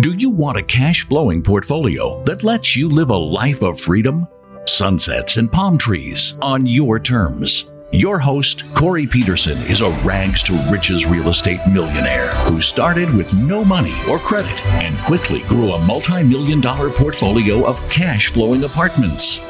[0.00, 4.26] Do you want a cash flowing portfolio that lets you live a life of freedom?
[4.64, 7.66] Sunsets and palm trees on your terms.
[7.92, 13.34] Your host, Corey Peterson, is a rags to riches real estate millionaire who started with
[13.34, 18.64] no money or credit and quickly grew a multi million dollar portfolio of cash flowing
[18.64, 19.40] apartments.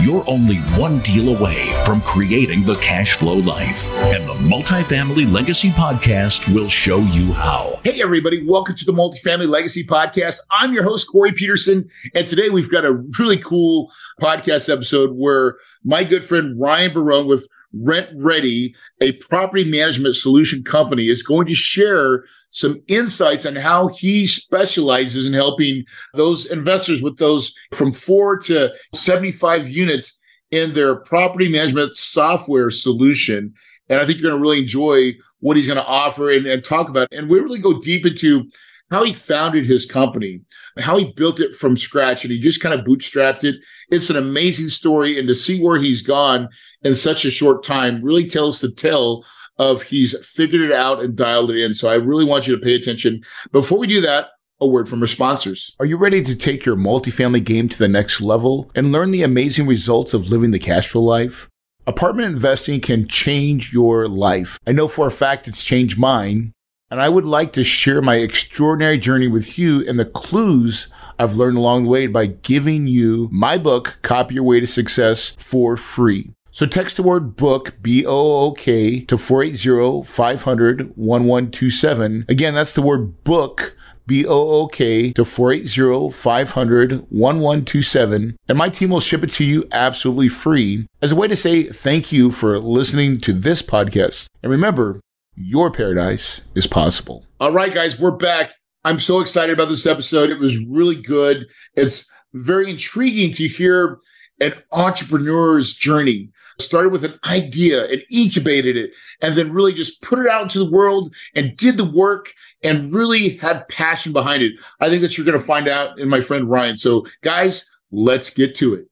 [0.00, 5.70] You're only one deal away from creating the cash flow life, and the Multifamily Legacy
[5.70, 7.80] Podcast will show you how.
[7.82, 10.38] Hey, everybody, welcome to the Multifamily Legacy Podcast.
[10.52, 13.90] I'm your host, Corey Peterson, and today we've got a really cool
[14.20, 21.08] podcast episode where my good friend Ryan Barone with RentRedi, a property management solution company,
[21.08, 27.18] is going to share some insights on how he specializes in helping those investors with
[27.18, 30.18] those from four to 75 units
[30.50, 33.52] in their property management software solution.
[33.88, 36.64] And I think you're going to really enjoy what he's going to offer and, and
[36.64, 37.08] talk about.
[37.12, 38.50] And we really go deep into
[38.90, 40.40] how he founded his company,
[40.78, 43.56] how he built it from scratch, and he just kind of bootstrapped it.
[43.90, 46.48] It's an amazing story, and to see where he's gone
[46.82, 49.24] in such a short time really tells the tale
[49.58, 51.74] of he's figured it out and dialed it in.
[51.74, 53.22] So I really want you to pay attention.
[53.52, 54.28] Before we do that,
[54.60, 55.74] a word from our sponsors.
[55.78, 59.22] Are you ready to take your multifamily game to the next level and learn the
[59.22, 61.48] amazing results of living the cash flow life?
[61.86, 64.58] Apartment investing can change your life.
[64.66, 66.52] I know for a fact it's changed mine.
[66.90, 71.36] And I would like to share my extraordinary journey with you and the clues I've
[71.36, 75.76] learned along the way by giving you my book, Copy Your Way to Success, for
[75.76, 76.32] free.
[76.50, 82.24] So text the word book, B O O K, to 480 500 1127.
[82.28, 83.76] Again, that's the word book.
[84.06, 88.36] B O O K to 480 500 1127.
[88.48, 91.64] And my team will ship it to you absolutely free as a way to say
[91.64, 94.26] thank you for listening to this podcast.
[94.42, 95.00] And remember,
[95.40, 97.24] your paradise is possible.
[97.40, 98.52] All right, guys, we're back.
[98.84, 100.30] I'm so excited about this episode.
[100.30, 101.46] It was really good.
[101.74, 103.98] It's very intriguing to hear
[104.40, 106.30] an entrepreneur's journey.
[106.60, 108.90] Started with an idea and incubated it,
[109.20, 112.34] and then really just put it out into the world and did the work
[112.64, 114.54] and really had passion behind it.
[114.80, 116.76] I think that you're going to find out in my friend Ryan.
[116.76, 118.86] So, guys, let's get to it.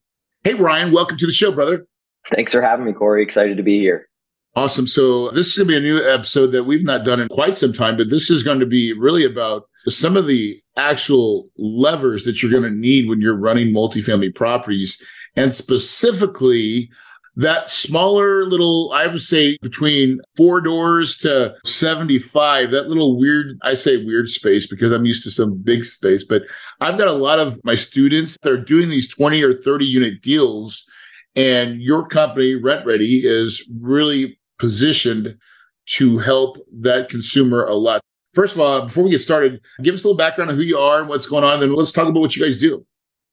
[0.44, 1.88] Hey, Ryan, welcome to the show, brother.
[2.32, 3.24] Thanks for having me, Corey.
[3.24, 4.08] Excited to be here.
[4.56, 4.86] Awesome.
[4.86, 7.58] So this is going to be a new episode that we've not done in quite
[7.58, 12.24] some time, but this is going to be really about some of the actual levers
[12.24, 14.98] that you're going to need when you're running multifamily properties.
[15.36, 16.88] And specifically,
[17.36, 23.74] that smaller little, I would say between four doors to 75, that little weird, I
[23.74, 26.44] say weird space because I'm used to some big space, but
[26.80, 30.22] I've got a lot of my students that are doing these 20 or 30 unit
[30.22, 30.86] deals.
[31.34, 35.36] And your company, RentRedi, is really positioned
[35.86, 38.00] to help that consumer a lot.
[38.32, 40.78] First of all, before we get started, give us a little background on who you
[40.78, 42.84] are and what's going on, then let's talk about what you guys do.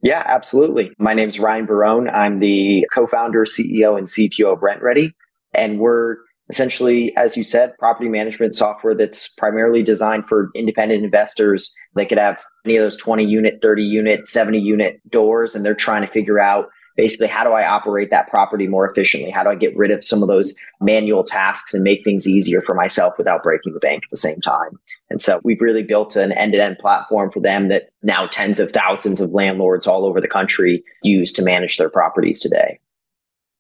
[0.01, 0.91] Yeah, absolutely.
[0.97, 2.09] My name's Ryan Barone.
[2.09, 5.11] I'm the co-founder, CEO, and CTO of RentRedi.
[5.53, 6.17] And we're
[6.50, 11.73] essentially, as you said, property management software that's primarily designed for independent investors.
[11.95, 15.73] They could have any of those 20 unit, 30 unit, 70 unit doors, and they're
[15.73, 19.31] trying to figure out basically how do I operate that property more efficiently?
[19.31, 22.61] How do I get rid of some of those manual tasks and make things easier
[22.61, 24.79] for myself without breaking the bank at the same time?
[25.09, 28.59] And so we've really built an end to end platform for them that now tens
[28.59, 32.79] of thousands of landlords all over the country use to manage their properties today.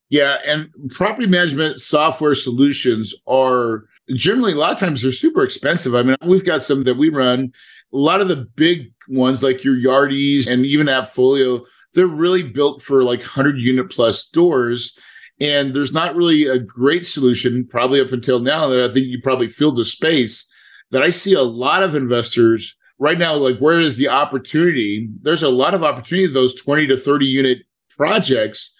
[0.09, 0.37] Yeah.
[0.45, 5.95] And property management software solutions are generally a lot of times they're super expensive.
[5.95, 7.51] I mean, we've got some that we run.
[7.93, 12.81] A lot of the big ones like your Yardis and even AppFolio, they're really built
[12.81, 14.97] for like 100 unit plus doors.
[15.39, 19.21] And there's not really a great solution, probably up until now, that I think you
[19.21, 20.45] probably filled the space.
[20.91, 25.09] That I see a lot of investors right now, like where is the opportunity?
[25.21, 27.57] There's a lot of opportunity, those 20 to 30 unit
[27.97, 28.71] projects.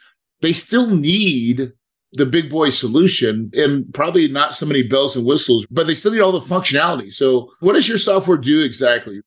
[0.41, 1.72] They still need
[2.13, 6.12] the big boy solution and probably not so many bells and whistles, but they still
[6.12, 7.12] need all the functionality.
[7.12, 9.22] So, what does your software do exactly?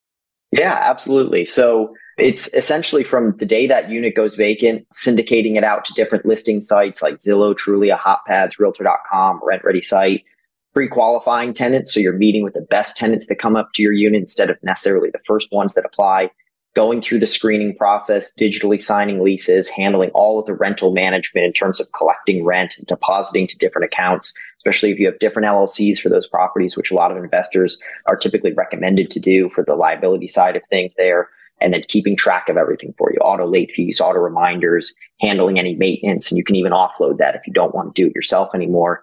[0.52, 1.44] Yeah, absolutely.
[1.44, 6.24] So, it's essentially from the day that unit goes vacant, syndicating it out to different
[6.24, 10.24] listing sites like Zillow, Trulia, HotPads, Realtor.com, RentRedi site,
[10.72, 11.92] pre-qualifying tenants.
[11.92, 14.56] So you're meeting with the best tenants that come up to your unit instead of
[14.62, 16.30] necessarily the first ones that apply,
[16.74, 21.52] going through the screening process, digitally signing leases, handling all of the rental management in
[21.52, 25.98] terms of collecting rent and depositing to different accounts, especially if you have different LLCs
[25.98, 29.76] for those properties, which a lot of investors are typically recommended to do for the
[29.76, 31.28] liability side of things there
[31.60, 35.74] and then keeping track of everything for you auto late fees, auto reminders, handling any
[35.74, 36.30] maintenance.
[36.30, 39.02] And you can even offload that if you don't want to do it yourself anymore.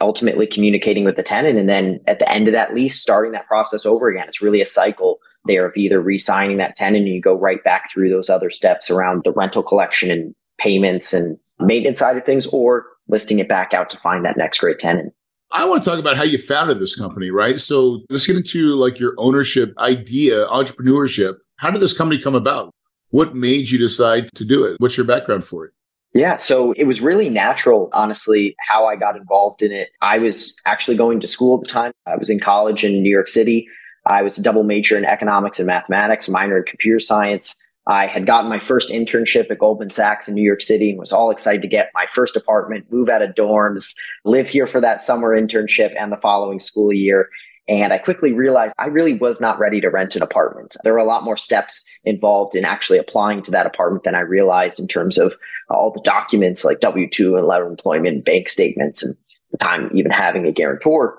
[0.00, 1.58] Ultimately, communicating with the tenant.
[1.58, 4.26] And then at the end of that lease, starting that process over again.
[4.28, 7.62] It's really a cycle They're of either re signing that tenant and you go right
[7.64, 12.24] back through those other steps around the rental collection and payments and maintenance side of
[12.24, 15.12] things, or listing it back out to find that next great tenant.
[15.52, 17.58] I want to talk about how you founded this company, right?
[17.58, 21.36] So let's get into like your ownership idea, entrepreneurship.
[21.60, 22.74] How did this company come about?
[23.10, 24.76] What made you decide to do it?
[24.80, 25.72] What's your background for it?
[26.14, 29.90] Yeah, so it was really natural, honestly, how I got involved in it.
[30.00, 31.92] I was actually going to school at the time.
[32.06, 33.68] I was in college in New York City.
[34.06, 37.54] I was a double major in economics and mathematics, minor in computer science.
[37.86, 41.12] I had gotten my first internship at Goldman Sachs in New York City and was
[41.12, 45.02] all excited to get my first apartment, move out of dorms, live here for that
[45.02, 47.28] summer internship and the following school year.
[47.68, 50.76] And I quickly realized I really was not ready to rent an apartment.
[50.82, 54.20] There were a lot more steps involved in actually applying to that apartment than I
[54.20, 55.36] realized in terms of
[55.68, 59.16] all the documents like W 2 and letter of employment, bank statements, and
[59.52, 61.18] the time even having a guarantor.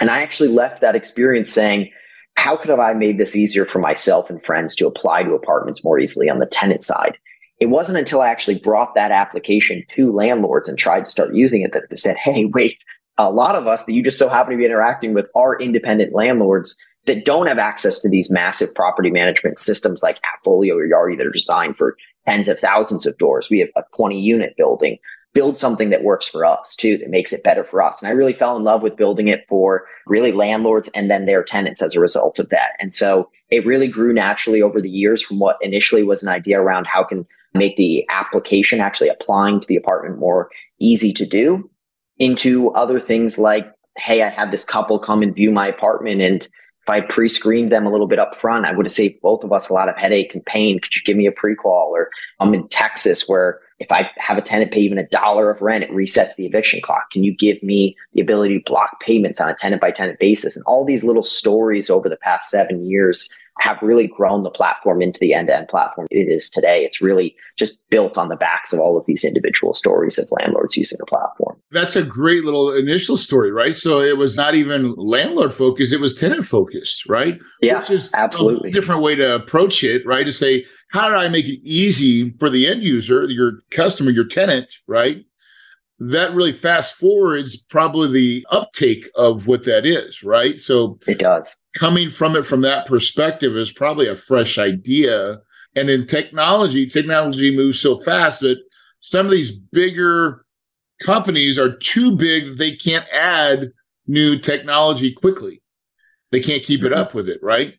[0.00, 1.90] And I actually left that experience saying,
[2.36, 5.84] how could have I made this easier for myself and friends to apply to apartments
[5.84, 7.18] more easily on the tenant side?
[7.60, 11.60] It wasn't until I actually brought that application to landlords and tried to start using
[11.60, 12.78] it that they said, hey, wait,
[13.18, 16.14] a lot of us that you just so happen to be interacting with are independent
[16.14, 16.76] landlords
[17.06, 21.26] that don't have access to these massive property management systems like AppFolio or Yardi that
[21.26, 23.50] are designed for tens of thousands of doors.
[23.50, 24.98] We have a 20 unit building.
[25.34, 28.02] Build something that works for us too, that makes it better for us.
[28.02, 31.42] And I really fell in love with building it for really landlords and then their
[31.42, 32.72] tenants as a result of that.
[32.80, 36.60] And so it really grew naturally over the years from what initially was an idea
[36.60, 41.68] around how can make the application actually applying to the apartment more easy to do
[42.18, 46.48] into other things like, hey, I had this couple come and view my apartment and
[46.82, 49.52] if I pre-screened them a little bit up front, I would have saved both of
[49.52, 50.80] us a lot of headaches and pain.
[50.80, 51.92] Could you give me a pre-qual?
[51.94, 52.10] Or
[52.40, 55.84] I'm in Texas where if I have a tenant pay even a dollar of rent,
[55.84, 57.10] it resets the eviction clock.
[57.12, 60.56] Can you give me the ability to block payments on a tenant by tenant basis?
[60.56, 65.02] And all these little stories over the past seven years have really grown the platform
[65.02, 66.84] into the end to end platform it is today.
[66.84, 70.76] It's really just built on the backs of all of these individual stories of landlords
[70.76, 71.60] using the platform.
[71.70, 73.76] That's a great little initial story, right?
[73.76, 77.38] So it was not even landlord focused, it was tenant focused, right?
[77.60, 78.70] Yeah, Which is absolutely.
[78.70, 80.24] A different way to approach it, right?
[80.24, 84.26] To say, how do I make it easy for the end user, your customer, your
[84.26, 85.24] tenant, right?
[85.98, 90.58] That really fast forwards probably the uptake of what that is, right?
[90.58, 91.64] So it does.
[91.78, 95.38] Coming from it from that perspective is probably a fresh idea.
[95.76, 98.58] And in technology, technology moves so fast that
[99.00, 100.44] some of these bigger
[101.00, 103.70] companies are too big that they can't add
[104.06, 105.62] new technology quickly.
[106.30, 107.00] They can't keep it mm-hmm.
[107.00, 107.74] up with it, right?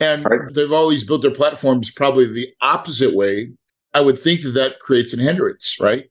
[0.00, 0.52] And right.
[0.52, 3.52] they've always built their platforms probably the opposite way.
[3.92, 6.10] I would think that that creates an hindrance, right?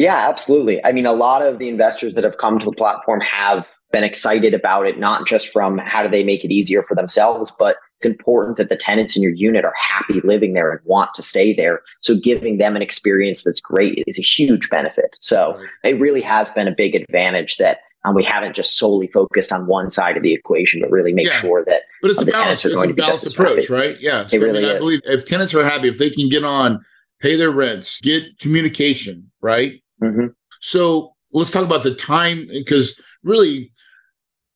[0.00, 0.82] Yeah, absolutely.
[0.82, 4.02] I mean, a lot of the investors that have come to the platform have been
[4.02, 7.76] excited about it, not just from how do they make it easier for themselves, but
[7.98, 11.22] it's important that the tenants in your unit are happy living there and want to
[11.22, 11.82] stay there.
[12.00, 15.18] So giving them an experience that's great is a huge benefit.
[15.20, 19.52] So it really has been a big advantage that um, we haven't just solely focused
[19.52, 21.32] on one side of the equation, but really make yeah.
[21.32, 23.74] sure that but it's um, a balance, it's a balanced approach, happy.
[23.74, 23.96] right?
[24.00, 26.42] Yeah, it really I, mean, I believe if tenants are happy, if they can get
[26.42, 26.82] on,
[27.20, 29.82] pay their rents, get communication, right?
[30.02, 30.26] Mm-hmm.
[30.60, 33.72] So let's talk about the time because really,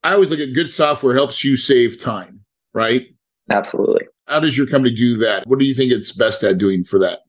[0.02, 2.40] I always look at good software helps you save time,
[2.72, 3.06] right?
[3.50, 4.06] Absolutely.
[4.26, 5.46] How does your company do that?
[5.46, 7.20] What do you think it's best at doing for that?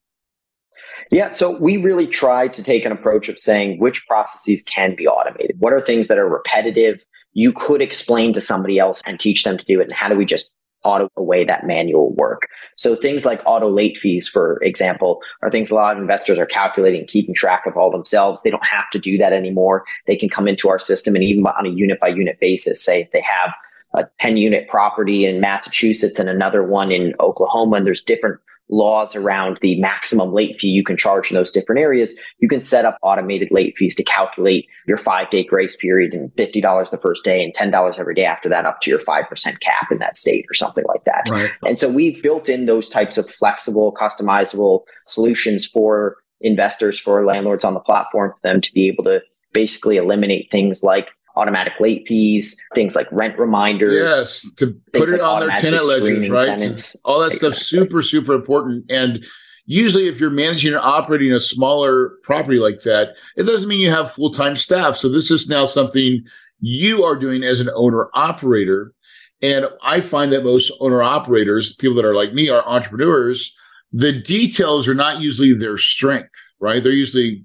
[1.12, 5.08] Yeah, so we really try to take an approach of saying which processes can be
[5.08, 5.56] automated.
[5.60, 7.06] What are things that are repetitive?
[7.34, 9.84] You could explain to somebody else and teach them to do it.
[9.84, 10.55] And how do we just
[10.86, 12.48] auto away that manual work.
[12.77, 16.46] So things like auto late fees, for example, are things a lot of investors are
[16.46, 18.42] calculating, keeping track of all themselves.
[18.42, 19.84] They don't have to do that anymore.
[20.08, 23.01] They can come into our system and even on a unit by unit basis, say
[23.01, 23.56] if they have
[23.96, 28.39] a 10 unit property in Massachusetts and another one in Oklahoma, and there's different
[28.70, 32.62] laws around the maximum late fee you can charge in those different areas, you can
[32.62, 36.98] set up automated late fees to calculate your five day grace period and $50 the
[36.98, 40.18] first day and $10 every day after that up to your 5% cap in that
[40.18, 41.30] state or something like that.
[41.30, 41.52] Right.
[41.68, 47.64] And so we've built in those types of flexible, customizable solutions for investors, for landlords
[47.64, 49.22] on the platform for them to be able to
[49.54, 53.94] basically eliminate things like automatic late fees, things like rent reminders.
[53.94, 56.46] Yes, to put it like on their tenant ledgers, right?
[56.46, 56.96] Tenants.
[57.06, 58.89] All that stuff super, super important.
[58.89, 59.25] And
[59.65, 63.89] usually if you're managing or operating a smaller property like that, it doesn't mean you
[63.89, 64.96] have full-time staff.
[64.96, 66.24] So this is now something
[66.62, 68.94] you are doing as an owner operator.
[69.42, 73.56] And I find that most owner operators, people that are like me, are entrepreneurs.
[73.92, 76.82] The details are not usually their strength, right?
[76.82, 77.44] They're usually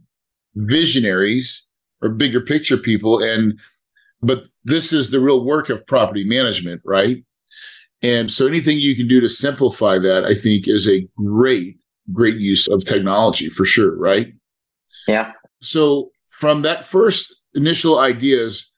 [0.54, 1.66] visionaries
[2.00, 3.22] or bigger picture people.
[3.22, 3.58] And
[4.22, 7.24] but this is the real work of property management, right?
[8.02, 11.76] And so anything you can do to simplify that, I think is a great,
[12.12, 14.28] great use of technology for sure, right?
[15.06, 15.32] Yeah.
[15.60, 18.70] So from that first initial ideas,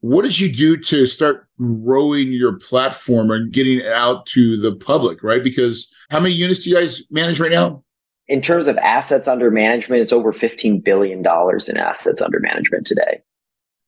[0.00, 4.76] what did you do to start growing your platform and getting it out to the
[4.76, 5.42] public, right?
[5.42, 7.82] Because how many units do you guys manage right now?
[8.28, 13.22] In terms of assets under management, it's over $15 billion in assets under management today.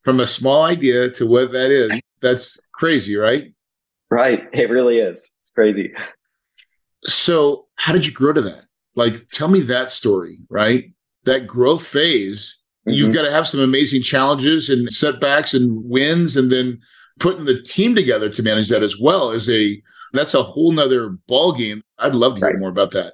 [0.01, 3.53] From a small idea to what that is, that's crazy, right?
[4.09, 4.47] Right.
[4.53, 5.31] It really is.
[5.41, 5.93] It's crazy.
[7.03, 8.65] So, how did you grow to that?
[8.95, 10.91] Like, tell me that story, right?
[11.23, 12.95] That growth phase, mm-hmm.
[12.95, 16.79] you've got to have some amazing challenges and setbacks and wins, and then
[17.19, 19.81] putting the team together to manage that as well is a
[20.13, 21.83] that's a whole nother ball game.
[21.99, 23.13] I'd love to hear more about that.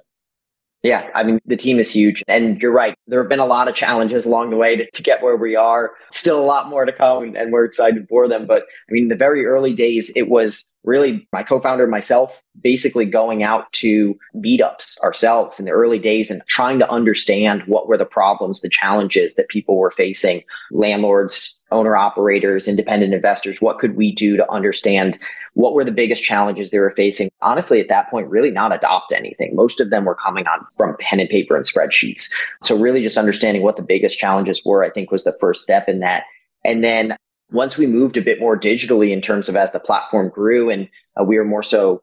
[0.82, 2.22] Yeah, I mean, the team is huge.
[2.28, 2.94] And you're right.
[3.08, 5.56] There have been a lot of challenges along the way to, to get where we
[5.56, 5.92] are.
[6.12, 8.46] Still a lot more to come, and, and we're excited for them.
[8.46, 13.42] But I mean, the very early days, it was really my co-founder myself basically going
[13.42, 18.06] out to meetups ourselves in the early days and trying to understand what were the
[18.06, 24.12] problems the challenges that people were facing landlords owner operators independent investors what could we
[24.12, 25.18] do to understand
[25.56, 29.12] what were the biggest challenges they were facing honestly at that point really not adopt
[29.12, 32.30] anything most of them were coming on from pen and paper and spreadsheets
[32.62, 35.88] so really just understanding what the biggest challenges were i think was the first step
[35.88, 36.24] in that
[36.64, 37.16] and then
[37.52, 40.88] once we moved a bit more digitally in terms of as the platform grew and
[41.20, 42.02] uh, we were more so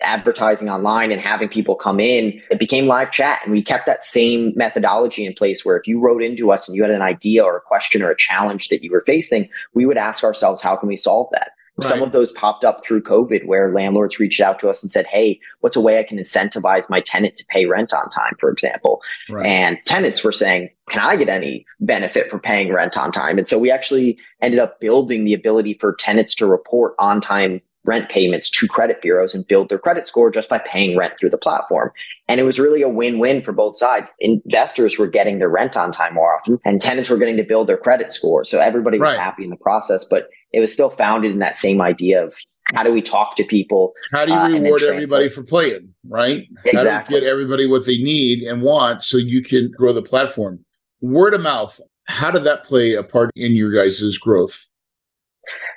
[0.00, 3.40] advertising online and having people come in, it became live chat.
[3.42, 6.76] And we kept that same methodology in place where if you wrote into us and
[6.76, 9.84] you had an idea or a question or a challenge that you were facing, we
[9.84, 11.50] would ask ourselves, how can we solve that?
[11.76, 11.88] Right.
[11.88, 15.06] Some of those popped up through COVID where landlords reached out to us and said,
[15.06, 18.50] Hey, what's a way I can incentivize my tenant to pay rent on time, for
[18.50, 19.02] example?
[19.28, 19.46] Right.
[19.46, 23.38] And tenants were saying, Can I get any benefit for paying rent on time?
[23.38, 27.60] And so we actually ended up building the ability for tenants to report on time
[27.84, 31.30] rent payments to credit bureaus and build their credit score just by paying rent through
[31.30, 31.90] the platform.
[32.28, 34.10] And it was really a win-win for both sides.
[34.20, 37.68] Investors were getting their rent on time more often and tenants were getting to build
[37.68, 38.44] their credit score.
[38.44, 39.20] So everybody was right.
[39.20, 42.34] happy in the process, but it was still founded in that same idea of
[42.72, 43.92] how do we talk to people?
[44.12, 46.46] How do you uh, reward everybody for playing, right?
[46.64, 46.90] Exactly.
[46.90, 50.02] How do you get everybody what they need and want so you can grow the
[50.02, 50.64] platform?
[51.00, 54.66] Word of mouth, how did that play a part in your guys' growth?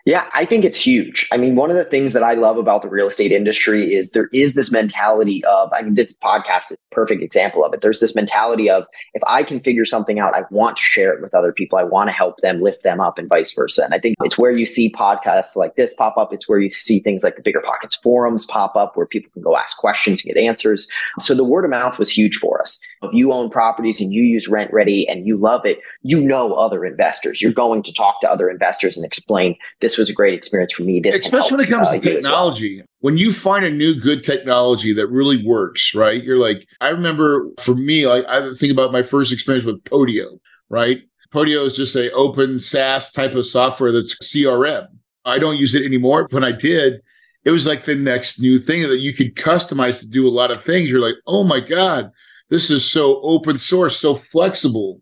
[0.07, 1.27] Yeah, I think it's huge.
[1.33, 4.11] I mean, one of the things that I love about the real estate industry is
[4.11, 7.81] there is this mentality of, I mean, this podcast is a perfect example of it.
[7.81, 8.85] There's this mentality of
[9.15, 11.77] if I can figure something out, I want to share it with other people.
[11.77, 13.83] I want to help them lift them up and vice versa.
[13.83, 16.31] And I think it's where you see podcasts like this pop up.
[16.31, 19.57] It's where you see things like the BiggerPockets forums pop up where people can go
[19.57, 20.89] ask questions and get answers.
[21.19, 22.79] So the word of mouth was huge for us.
[23.01, 26.85] If you own properties and you use RentRedi and you love it, you know other
[26.85, 27.41] investors.
[27.41, 30.83] You're going to talk to other investors and explain this was a great experience for
[30.83, 30.99] me.
[30.99, 32.77] This Especially when it comes uh, to technology.
[32.77, 32.85] Well.
[32.99, 36.23] When you find a new good technology that really works, right?
[36.23, 40.39] You're like, I remember for me, like I think about my first experience with Podio,
[40.69, 41.01] right?
[41.31, 44.87] Podio is just a open SaaS type of software that's CRM.
[45.25, 46.27] I don't use it anymore.
[46.31, 47.01] When I did,
[47.43, 50.51] it was like the next new thing that you could customize to do a lot
[50.51, 50.89] of things.
[50.89, 52.11] You're like, oh my God,
[52.49, 55.01] this is so open source, so flexible,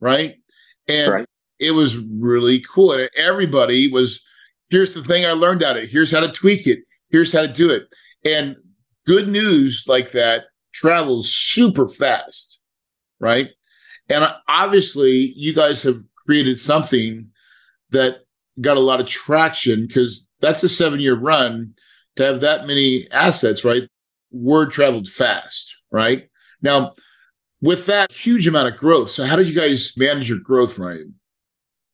[0.00, 0.36] right?
[0.88, 1.26] And right.
[1.58, 2.92] it was really cool.
[2.92, 4.22] And everybody was
[4.70, 5.90] here's the thing I learned out of it.
[5.90, 6.80] Here's how to tweak it.
[7.10, 7.84] Here's how to do it.
[8.24, 8.56] And
[9.06, 12.58] good news like that travels super fast,
[13.20, 13.50] right?
[14.08, 17.28] And obviously, you guys have created something
[17.90, 18.18] that
[18.60, 21.74] got a lot of traction because that's a seven year run
[22.16, 23.82] to have that many assets, right?
[24.30, 26.28] Word traveled fast, right?
[26.62, 26.94] Now,
[27.60, 31.14] with that huge amount of growth, so how did you guys manage your growth, Ryan?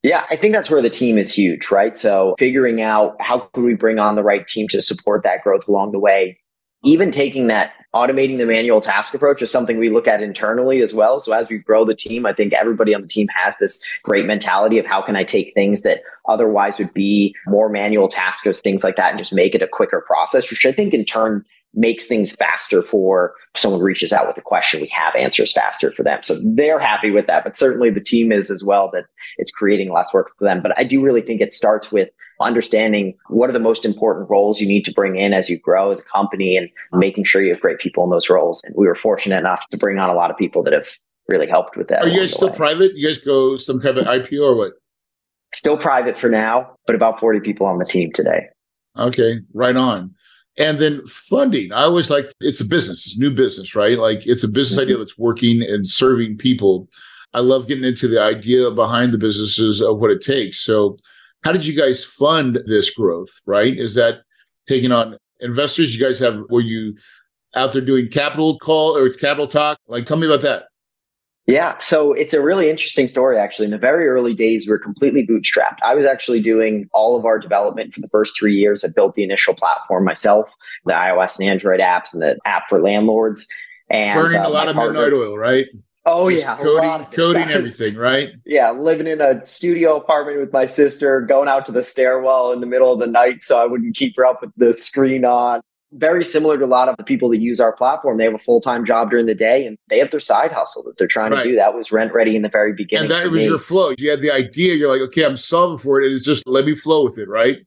[0.02, 1.96] Yeah, I think that's where the team is huge, right?
[1.96, 5.66] So figuring out how could we bring on the right team to support that growth
[5.68, 6.38] along the way.
[6.84, 10.92] Even taking that automating the manual task approach is something we look at internally as
[10.92, 11.20] well.
[11.20, 14.26] So as we grow the team, I think everybody on the team has this great
[14.26, 18.52] mentality of how can I take things that otherwise would be more manual tasks, or
[18.52, 21.44] things like that, and just make it a quicker process, which I think in turn
[21.74, 26.02] makes things faster for someone reaches out with a question we have answers faster for
[26.02, 26.22] them.
[26.22, 27.44] So they're happy with that.
[27.44, 29.04] But certainly the team is as well that
[29.38, 30.60] it's creating less work for them.
[30.62, 32.10] But i do really think it starts with
[32.40, 35.90] understanding what are the most important roles you need to bring in as you grow
[35.90, 38.60] as a company and making sure you have great people in those roles.
[38.64, 40.88] And we were fortunate enough to bring on a lot of people that have
[41.28, 42.56] really helped with that are you guys still way.
[42.56, 42.92] private?
[42.94, 44.72] You guys go some kind of ipo or what?
[45.54, 48.48] Still private for now but about 40 people on the team today.
[48.98, 50.14] Okay right on
[50.58, 51.72] and then funding.
[51.72, 53.98] I always like it's a business, it's new business, right?
[53.98, 54.88] Like it's a business mm-hmm.
[54.88, 56.88] idea that's working and serving people.
[57.34, 60.60] I love getting into the idea behind the businesses of what it takes.
[60.60, 60.98] So,
[61.44, 63.76] how did you guys fund this growth, right?
[63.76, 64.20] Is that
[64.68, 65.94] taking on investors?
[65.94, 66.94] You guys have, were you
[67.56, 69.78] out there doing capital call or capital talk?
[69.88, 70.64] Like, tell me about that.
[71.46, 73.64] Yeah, so it's a really interesting story, actually.
[73.64, 75.78] In the very early days, we are completely bootstrapped.
[75.82, 78.84] I was actually doing all of our development for the first three years.
[78.84, 82.80] I built the initial platform myself, the iOS and Android apps, and the app for
[82.80, 83.48] landlords.
[83.90, 85.66] And burning uh, a lot of partner, midnight oil, right?
[86.06, 88.30] Oh Just yeah, coding, coding everything, right?
[88.46, 92.60] Yeah, living in a studio apartment with my sister, going out to the stairwell in
[92.60, 95.60] the middle of the night so I wouldn't keep her up with the screen on
[95.92, 98.18] very similar to a lot of the people that use our platform.
[98.18, 100.82] They have a full time job during the day and they have their side hustle
[100.84, 101.42] that they're trying right.
[101.42, 101.56] to do.
[101.56, 103.10] That was RentRedi in the very beginning.
[103.10, 103.46] And that was me.
[103.46, 103.94] your flow.
[103.98, 104.74] You had the idea.
[104.74, 106.12] You're like, okay, I'm solving for it.
[106.12, 107.58] It's just let me flow with it, right?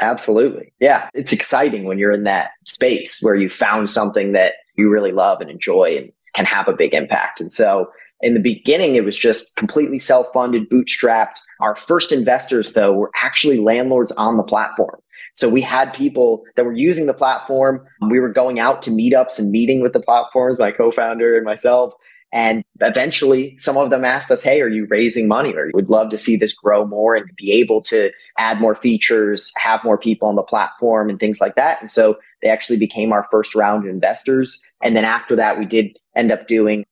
[0.00, 0.72] Absolutely.
[0.80, 1.08] Yeah.
[1.14, 5.40] It's exciting when you're in that space where you found something that you really love
[5.40, 7.40] and enjoy and can have a big impact.
[7.40, 11.38] And so in the beginning, it was just completely self funded, bootstrapped.
[11.60, 15.00] Our first investors, though, were actually landlords on the platform.
[15.38, 17.86] So we had people that were using the platform.
[18.10, 21.94] We were going out to meetups and meeting with the platforms, my co-founder and myself.
[22.32, 25.54] And eventually some of them asked us, Hey, are you raising money?
[25.54, 28.74] Or you would love to see this grow more and be able to add more
[28.74, 31.80] features, have more people on the platform and things like that.
[31.80, 34.60] And so they actually became our first round of investors.
[34.82, 36.84] And then after that, we did end up doing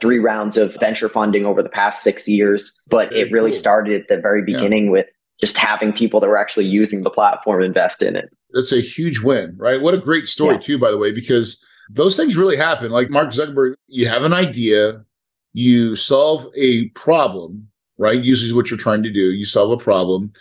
[0.00, 2.80] three rounds of venture funding over the past six years.
[2.88, 3.58] But Very it really cool.
[3.58, 4.92] started at the very beginning yeah.
[4.92, 5.06] with
[5.40, 8.30] just having people that were actually using the platform invest in it.
[8.52, 9.80] That's a huge win, right?
[9.80, 10.60] What a great story, yeah.
[10.60, 12.90] too, by the way, because those things really happen.
[12.90, 15.04] Like Mark Zuckerberg, you have an idea,
[15.52, 17.68] you solve a problem,
[17.98, 18.22] right?
[18.22, 19.32] Usually is what you're trying to do.
[19.32, 20.32] You solve a problem.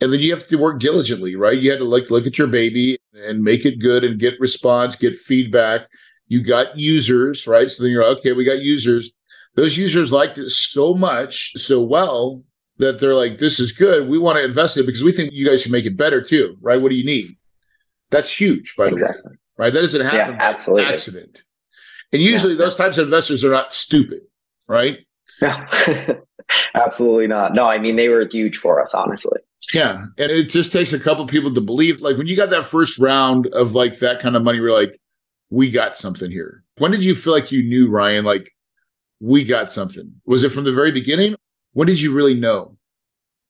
[0.00, 1.58] And then you have to work diligently, right?
[1.58, 4.96] You had to like look at your baby and make it good and get response,
[4.96, 5.82] get feedback.
[6.28, 7.70] You got users, right?
[7.70, 9.12] So then you're like, okay, we got users.
[9.54, 12.42] Those users liked it so much, so well
[12.82, 14.08] that they're like, this is good.
[14.08, 16.22] We want to invest in it because we think you guys can make it better
[16.22, 16.80] too, right?
[16.80, 17.36] What do you need?
[18.10, 19.22] That's huge, by exactly.
[19.22, 19.72] the way, right?
[19.72, 20.92] That doesn't happen yeah, by absolutely.
[20.92, 21.42] accident.
[22.12, 22.58] And usually yeah.
[22.58, 24.20] those types of investors are not stupid,
[24.68, 24.98] right?
[25.40, 25.66] No,
[26.74, 27.54] absolutely not.
[27.54, 29.40] No, I mean, they were huge for us, honestly.
[29.72, 30.06] Yeah.
[30.18, 32.00] And it just takes a couple people to believe.
[32.00, 35.00] Like when you got that first round of like that kind of money, we're like,
[35.50, 36.64] we got something here.
[36.78, 38.52] When did you feel like you knew, Ryan, like
[39.20, 40.12] we got something?
[40.26, 41.36] Was it from the very beginning
[41.72, 42.76] When did you really know?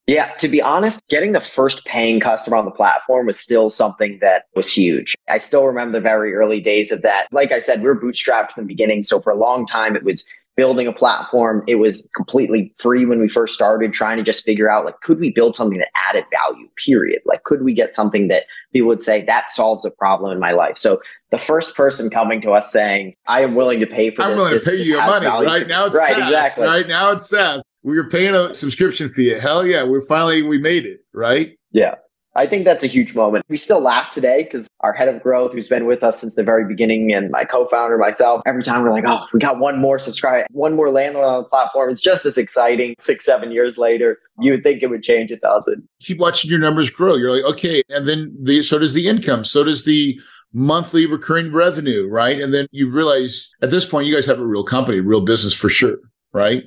[0.09, 4.19] Yeah, to be honest, getting the first paying customer on the platform was still something
[4.21, 5.15] that was huge.
[5.29, 7.29] I still remember the very early days of that.
[7.31, 9.05] Like I said, we were bootstrapped from the beginning.
[9.05, 11.63] So for a long time, it was building a platform.
[11.69, 15.21] It was completely free when we first started, trying to just figure out like, could
[15.21, 17.23] we build something that added value, period?
[17.25, 20.51] Like, could we get something that people would say that solves a problem in my
[20.51, 20.77] life?
[20.77, 24.33] So the first person coming to us saying, I am willing to pay for I'm
[24.33, 24.39] this.
[24.39, 25.27] I'm willing this, to pay you your money.
[25.27, 26.23] Right now it's right, SaaS.
[26.23, 26.67] Exactly.
[26.67, 29.29] Right now it's SaaS we were paying a subscription fee.
[29.29, 31.57] Hell yeah, we're finally we made it, right?
[31.73, 31.97] Yeah.
[32.35, 33.45] I think that's a huge moment.
[33.51, 36.43] We still laugh today because our head of growth, who's been with us since the
[36.43, 39.99] very beginning, and my co-founder, myself, every time we're like, oh, we got one more
[39.99, 41.91] subscribe, one more landlord on the platform.
[41.91, 44.19] It's just as exciting six, seven years later.
[44.41, 45.31] You would think it would change.
[45.31, 45.87] It doesn't.
[46.01, 47.17] Keep watching your numbers grow.
[47.17, 47.83] You're like, okay.
[47.91, 49.45] And then the so does the income.
[49.45, 50.19] So does the
[50.55, 52.41] monthly recurring revenue, right?
[52.41, 55.53] And then you realize at this point, you guys have a real company, real business
[55.53, 55.99] for sure,
[56.33, 56.65] right?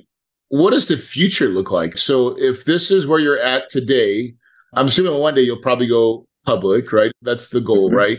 [0.48, 1.98] What does the future look like?
[1.98, 4.34] So if this is where you're at today,
[4.74, 7.12] I'm assuming one day you'll probably go public, right?
[7.22, 7.96] That's the goal, mm-hmm.
[7.96, 8.18] right?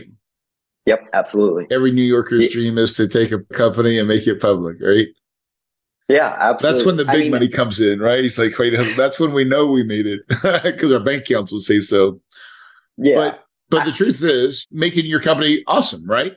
[0.86, 1.66] Yep, absolutely.
[1.70, 2.52] Every New Yorker's yeah.
[2.52, 5.08] dream is to take a company and make it public, right?
[6.08, 6.78] Yeah, absolutely.
[6.78, 8.22] That's when the big I mean, money comes in, right?
[8.22, 11.60] He's like, wait, that's when we know we made it because our bank accounts will
[11.60, 12.20] say so.
[12.96, 13.16] Yeah.
[13.16, 16.32] But but I, the truth is making your company awesome, right?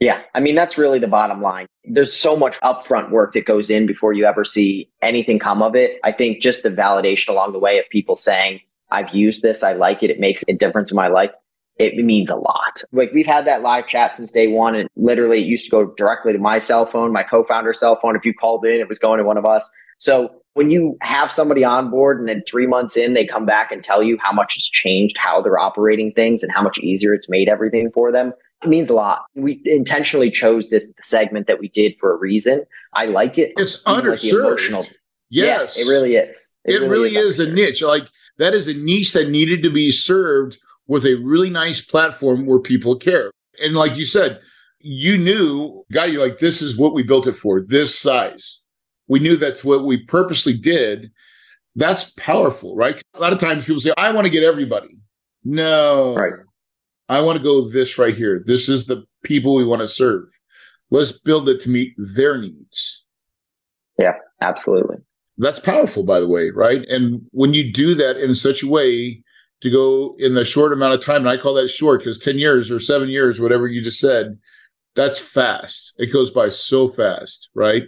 [0.00, 0.22] Yeah.
[0.34, 1.66] I mean, that's really the bottom line.
[1.84, 5.74] There's so much upfront work that goes in before you ever see anything come of
[5.74, 5.98] it.
[6.04, 9.72] I think just the validation along the way of people saying, I've used this, I
[9.72, 11.30] like it, it makes a difference in my life.
[11.78, 12.82] It means a lot.
[12.90, 15.94] Like we've had that live chat since day one, and literally it used to go
[15.96, 18.16] directly to my cell phone, my co founder's cell phone.
[18.16, 19.70] If you called in, it was going to one of us.
[19.98, 23.70] So when you have somebody on board and then three months in, they come back
[23.70, 27.14] and tell you how much has changed, how they're operating things, and how much easier
[27.14, 28.32] it's made everything for them,
[28.62, 29.24] it means a lot.
[29.34, 32.64] We intentionally chose this segment that we did for a reason.
[32.94, 33.52] I like it.
[33.56, 34.70] It's underserved.
[34.70, 34.98] Like
[35.30, 36.56] yes, yeah, it really is.
[36.64, 37.82] It, it really, really, is, is a niche.
[37.82, 42.46] Like that is a niche that needed to be served with a really nice platform
[42.46, 43.30] where people care.
[43.62, 44.40] And like you said,
[44.80, 48.60] you knew, God, you're like, this is what we built it for, this size.
[49.06, 51.10] We knew that's what we purposely did.
[51.76, 53.00] That's powerful, right?
[53.14, 54.98] A lot of times people say, I want to get everybody.
[55.44, 56.32] No, right.
[57.08, 58.42] I want to go this right here.
[58.44, 60.28] This is the people we want to serve.
[60.90, 63.04] Let's build it to meet their needs.
[63.98, 64.96] Yeah, absolutely.
[65.38, 66.84] That's powerful, by the way, right?
[66.88, 69.22] And when you do that in such a way,
[69.60, 71.22] to go in the short amount of time.
[71.22, 74.38] And I call that short because 10 years or seven years, whatever you just said,
[74.94, 75.94] that's fast.
[75.98, 77.84] It goes by so fast, right?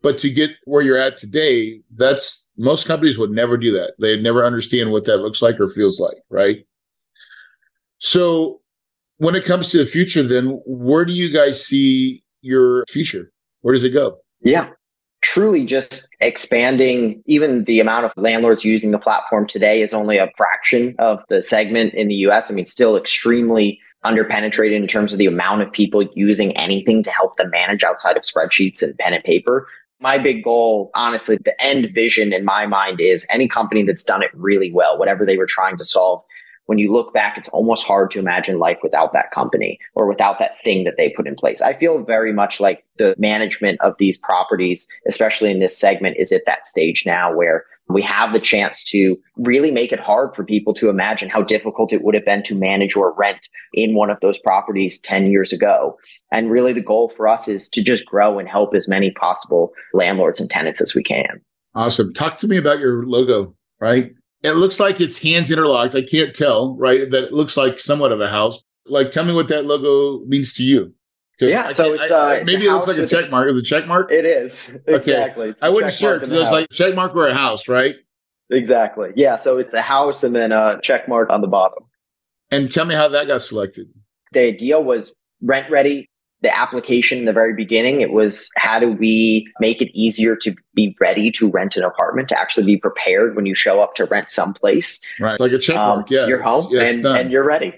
[0.00, 3.94] But to get where you're at today, that's most companies would never do that.
[3.98, 6.66] They'd never understand what that looks like or feels like, right?
[8.08, 8.62] So
[9.18, 13.30] when it comes to the future, then where do you guys see your future?
[13.60, 14.16] Where does it go?
[14.40, 14.70] Yeah.
[15.20, 20.30] Truly just expanding even the amount of landlords using the platform today is only a
[20.38, 22.50] fraction of the segment in the US.
[22.50, 27.10] I mean, still extremely underpenetrated in terms of the amount of people using anything to
[27.10, 29.68] help them manage outside of spreadsheets and pen and paper.
[30.00, 34.22] My big goal, honestly, the end vision in my mind is any company that's done
[34.22, 36.22] it really well, whatever they were trying to solve,
[36.68, 40.38] when you look back, it's almost hard to imagine life without that company or without
[40.38, 41.62] that thing that they put in place.
[41.62, 46.30] I feel very much like the management of these properties, especially in this segment, is
[46.30, 50.44] at that stage now where we have the chance to really make it hard for
[50.44, 54.10] people to imagine how difficult it would have been to manage or rent in one
[54.10, 55.96] of those properties 10 years ago.
[56.30, 59.72] And really, the goal for us is to just grow and help as many possible
[59.94, 61.40] landlords and tenants as we can.
[61.74, 62.12] Awesome.
[62.12, 64.12] Talk to me about your logo, right?
[64.42, 65.94] It looks like it's hands interlocked.
[65.94, 67.10] I can't tell, right?
[67.10, 68.62] That it looks like somewhat of a house.
[68.86, 70.94] Like, tell me what that logo means to you.
[71.40, 73.48] Yeah, so it's uh, maybe it looks like a check mark.
[73.48, 74.10] Is a check mark?
[74.10, 75.54] It is exactly.
[75.62, 77.94] I wasn't sure because it was like check mark or a house, right?
[78.50, 79.10] Exactly.
[79.14, 79.36] Yeah.
[79.36, 81.84] So it's a house and then a check mark on the bottom.
[82.50, 83.88] And tell me how that got selected.
[84.32, 86.08] The idea was RentRedi
[86.40, 90.54] the application in the very beginning, it was how do we make it easier to
[90.74, 94.04] be ready to rent an apartment, to actually be prepared when you show up to
[94.06, 95.00] rent someplace.
[95.18, 95.32] Right.
[95.32, 95.98] It's like a check mark.
[95.98, 96.26] Um, yeah.
[96.26, 97.74] You're home yeah, and, and you're ready.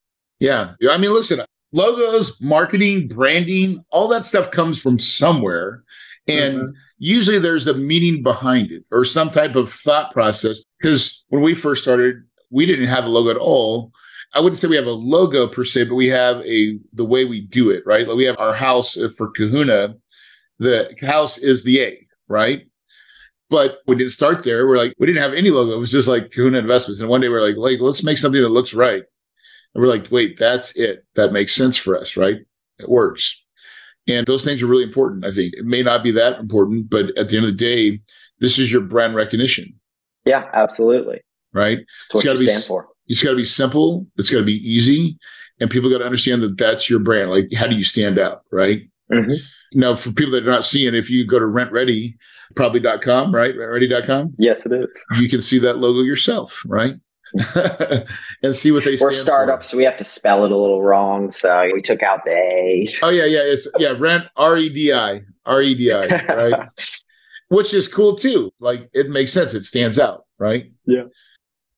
[0.40, 0.72] yeah.
[0.90, 5.84] I mean, listen, logos, marketing, branding, all that stuff comes from somewhere.
[6.26, 6.70] And mm-hmm.
[6.98, 10.62] usually there's a meaning behind it or some type of thought process.
[10.80, 13.92] Because when we first started, we didn't have a logo at all.
[14.34, 17.24] I wouldn't say we have a logo per se, but we have a the way
[17.24, 18.06] we do it, right?
[18.06, 19.96] Like we have our house uh, for Kahuna.
[20.58, 22.66] The house is the A, right?
[23.50, 24.66] But we didn't start there.
[24.66, 25.72] We're like, we didn't have any logo.
[25.72, 27.00] It was just like Kahuna Investments.
[27.00, 29.02] And one day we're like, like, let's make something that looks right.
[29.74, 31.04] And we're like, wait, that's it.
[31.16, 32.36] That makes sense for us, right?
[32.78, 33.44] It works.
[34.08, 35.54] And those things are really important, I think.
[35.54, 38.00] It may not be that important, but at the end of the day,
[38.38, 39.78] this is your brand recognition.
[40.24, 41.20] Yeah, absolutely.
[41.52, 41.80] Right?
[42.06, 42.88] It's what you stand be, for.
[43.08, 44.06] It's got to be simple.
[44.16, 45.18] It's got to be easy,
[45.60, 47.30] and people got to understand that that's your brand.
[47.30, 48.82] Like, how do you stand out, right?
[49.12, 49.34] Mm-hmm.
[49.74, 52.14] Now, for people that are not seeing, if you go to RentRedi,
[52.54, 53.54] probably.com, right?
[53.54, 54.34] RentRedi.com.
[54.38, 55.06] Yes, it is.
[55.18, 56.94] You can see that logo yourself, right?
[58.42, 58.98] and see what they.
[59.00, 61.30] We're startups, so we have to spell it a little wrong.
[61.30, 62.88] So we took out the A.
[63.02, 63.40] Oh yeah, yeah.
[63.40, 66.68] It's yeah, rent R E D I R E D I, right?
[67.48, 68.52] Which is cool too.
[68.60, 69.54] Like it makes sense.
[69.54, 70.70] It stands out, right?
[70.84, 71.04] Yeah.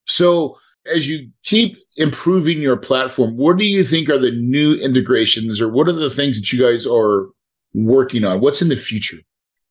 [0.07, 0.59] So
[0.93, 5.69] as you keep improving your platform, what do you think are the new integrations or
[5.69, 7.29] what are the things that you guys are
[7.75, 8.41] working on?
[8.41, 9.19] What's in the future?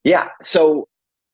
[0.03, 0.29] Yeah.
[0.41, 0.87] So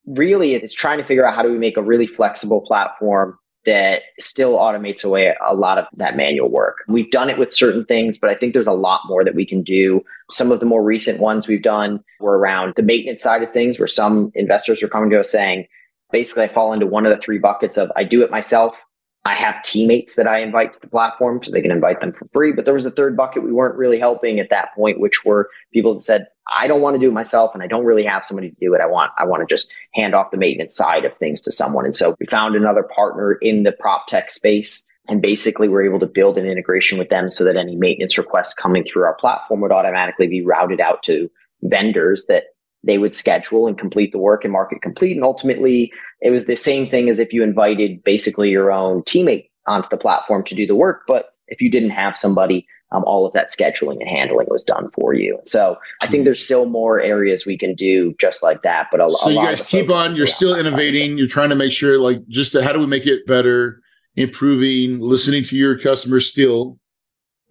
[0.05, 4.03] really it's trying to figure out how do we make a really flexible platform that
[4.19, 6.77] still automates away a lot of that manual work.
[6.87, 9.45] We've done it with certain things, but I think there's a lot more that we
[9.45, 10.01] can do.
[10.31, 13.77] Some of the more recent ones we've done were around the maintenance side of things,
[13.77, 15.67] where some investors were coming to us saying,
[16.11, 18.81] basically, I fall into one of the three buckets of I do it myself
[19.25, 22.27] I have teammates that I invite to the platform because they can invite them for
[22.33, 22.53] free.
[22.53, 25.49] But there was a third bucket we weren't really helping at that point, which were
[25.73, 26.27] people that said,
[26.57, 28.73] I don't want to do it myself and I don't really have somebody to do
[28.73, 28.81] it.
[28.81, 31.85] I want, I want to just hand off the maintenance side of things to someone.
[31.85, 34.85] And so we found another partner in the prop tech space.
[35.09, 38.53] And basically, we're able to build an integration with them so that any maintenance requests
[38.53, 41.31] coming through our platform would automatically be routed out to
[41.63, 42.43] vendors that
[42.83, 45.15] they would schedule and complete the work and mark it complete.
[45.15, 49.49] And ultimately, it was the same thing as if you invited basically your own teammate
[49.65, 51.03] onto the platform to do the work.
[51.07, 54.89] But if you didn't have somebody, um, all of that scheduling and handling was done
[54.91, 55.39] for you.
[55.45, 58.87] So I think there's still more areas we can do just like that.
[58.91, 60.15] But a, so a you guys keep on.
[60.15, 61.17] You're still innovating.
[61.17, 63.81] You're trying to make sure, like, just to, how do we make it better,
[64.15, 66.79] improving, listening to your customers still.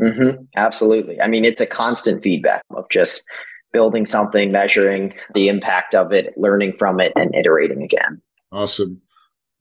[0.01, 0.45] Mm-hmm.
[0.57, 1.21] Absolutely.
[1.21, 3.29] I mean, it's a constant feedback of just
[3.73, 8.21] building something, measuring the impact of it, learning from it, and iterating again.
[8.53, 9.01] Awesome.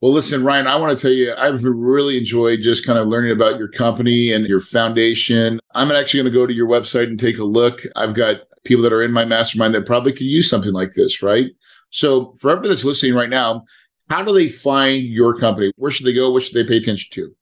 [0.01, 3.31] Well, listen, Ryan, I want to tell you, I've really enjoyed just kind of learning
[3.31, 5.59] about your company and your foundation.
[5.73, 7.81] I'm actually going to go to your website and take a look.
[7.95, 11.23] I've got people that are in my mastermind that probably could use something like this,
[11.23, 11.47] right?
[11.89, 13.63] So, for everybody that's listening right now,
[14.09, 15.71] how do they find your company?
[15.77, 16.31] Where should they go?
[16.31, 17.35] What should they pay attention to?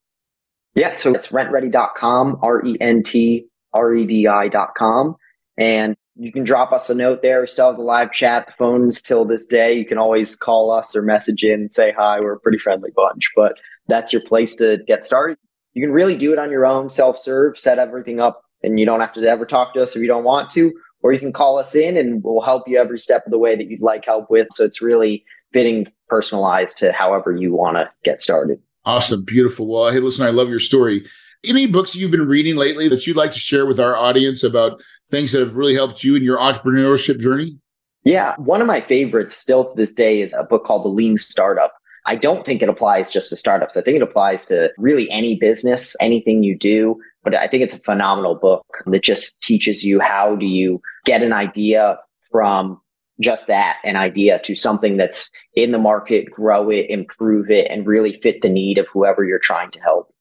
[0.74, 5.16] Yeah, so it's rentredi.com, R E N T R E D I.com.
[5.58, 7.40] And you can drop us a note there.
[7.40, 9.74] We still have the live chat, the phones till this day.
[9.74, 12.20] You can always call us or message in and say hi.
[12.20, 13.30] We're a pretty friendly bunch.
[13.36, 15.36] But that's your place to get started.
[15.74, 18.86] You can really do it on your own, self serve, set everything up, and you
[18.86, 20.72] don't have to ever talk to us if you don't want to.
[21.02, 23.54] Or you can call us in and we'll help you every step of the way
[23.54, 24.48] that you'd like help with.
[24.52, 28.58] So it's really fitting, personalized to however you want to get started.
[28.86, 29.22] Awesome.
[29.22, 29.68] Beautiful.
[29.68, 31.04] Well, hey, listen, I love your story.
[31.46, 34.80] Any books you've been reading lately that you'd like to share with our audience about
[35.08, 37.58] things that have really helped you in your entrepreneurship journey?
[38.04, 38.34] Yeah.
[38.36, 41.72] One of my favorites still to this day is a book called The Lean Startup.
[42.06, 43.76] I don't think it applies just to startups.
[43.76, 47.00] I think it applies to really any business, anything you do.
[47.24, 51.22] But I think it's a phenomenal book that just teaches you how do you get
[51.22, 51.98] an idea
[52.30, 52.80] from
[53.20, 57.86] just that, an idea to something that's in the market, grow it, improve it, and
[57.86, 60.12] really fit the need of whoever you're trying to help.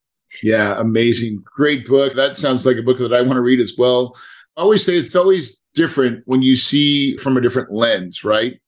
[0.43, 1.43] Yeah, amazing.
[1.43, 2.15] Great book.
[2.15, 4.15] That sounds like a book that I want to read as well.
[4.57, 8.59] I always say it's always different when you see from a different lens, right?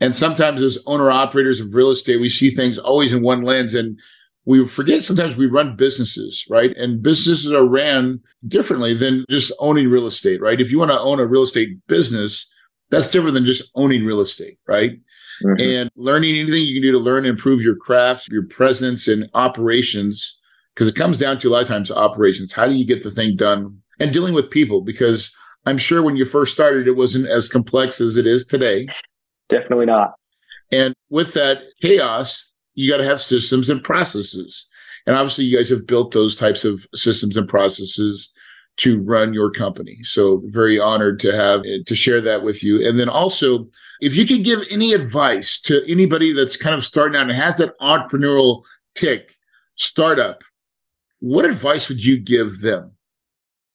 [0.00, 3.74] And sometimes as owner operators of real estate, we see things always in one lens
[3.74, 3.98] and
[4.44, 6.74] we forget sometimes we run businesses, right?
[6.76, 10.60] And businesses are ran differently than just owning real estate, right?
[10.60, 12.48] If you want to own a real estate business,
[12.90, 14.92] that's different than just owning real estate, right?
[15.42, 15.60] Mm-hmm.
[15.60, 19.28] And learning anything you can do to learn and improve your craft, your presence and
[19.34, 20.38] operations,
[20.76, 22.52] because it comes down to a lot of times operations.
[22.52, 23.80] How do you get the thing done?
[23.98, 25.32] And dealing with people, because
[25.64, 28.86] I'm sure when you first started, it wasn't as complex as it is today.
[29.48, 30.12] Definitely not.
[30.70, 34.66] And with that chaos, you got to have systems and processes.
[35.06, 38.30] And obviously, you guys have built those types of systems and processes
[38.78, 40.00] to run your company.
[40.02, 42.86] So very honored to have eh, to share that with you.
[42.86, 43.66] And then also,
[44.02, 47.56] if you could give any advice to anybody that's kind of starting out and has
[47.56, 48.62] that entrepreneurial
[48.94, 49.36] tick,
[49.76, 50.42] startup,
[51.20, 52.92] what advice would you give them?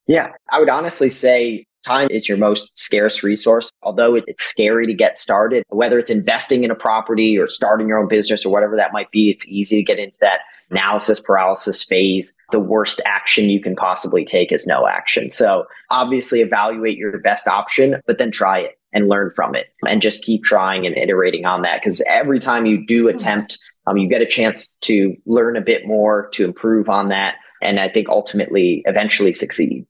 [0.08, 3.72] Yeah, I would honestly say time is your most scarce resource.
[3.82, 8.00] Although it's scary to get started, whether it's investing in a property or starting your
[8.00, 11.84] own business or whatever that might be, it's easy to get into that analysis paralysis
[11.84, 15.30] phase, the worst action you can possibly take is no action.
[15.30, 20.02] So obviously evaluate your best option, but then try it and learn from it and
[20.02, 21.82] just keep trying and iterating on that.
[21.82, 25.86] Because every time you do attempt, um, you get a chance to learn a bit
[25.86, 27.36] more, to improve on that.
[27.62, 29.86] And I think ultimately, eventually succeed.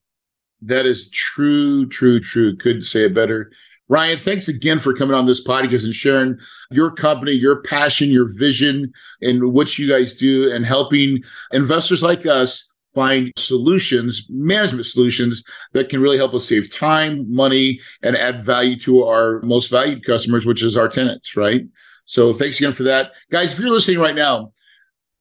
[0.62, 2.56] That is true, true, true.
[2.56, 3.52] Couldn't say it better.
[3.88, 6.38] Ryan, thanks again for coming on this podcast and sharing
[6.70, 12.26] your company, your passion, your vision, and what you guys do, and helping investors like
[12.26, 18.46] us find solutions, management solutions that can really help us save time, money, and add
[18.46, 21.64] value to our most valued customers, which is our tenants, right?
[22.06, 23.12] So thanks again for that.
[23.32, 24.54] Guys, if you're listening right now,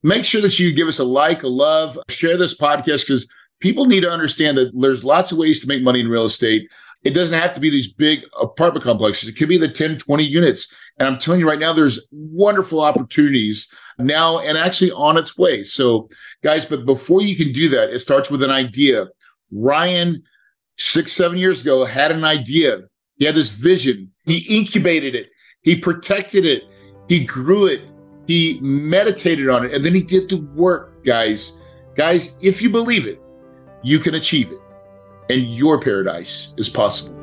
[0.02, 3.28] make sure that you give us a like, a love, share this podcast because
[3.60, 6.68] people need to understand that there's lots of ways to make money in real estate.
[7.02, 9.28] It doesn't have to be these big apartment complexes.
[9.28, 10.72] It could be the 10, 20 units.
[10.98, 15.64] And I'm telling you right now, there's wonderful opportunities now and actually on its way.
[15.64, 16.08] So,
[16.42, 19.06] guys, but before you can do that, it starts with an idea.
[19.50, 20.22] Ryan,
[20.76, 22.82] six, seven years ago, had an idea.
[23.16, 24.12] He had this vision.
[24.24, 25.30] He incubated it,
[25.62, 26.64] he protected it,
[27.10, 27.82] he grew it,
[28.28, 31.54] he meditated on it, and then he did the work, guys.
[31.96, 33.20] Guys, if you believe it,
[33.82, 34.60] you can achieve it
[35.28, 37.19] and your paradise is possible.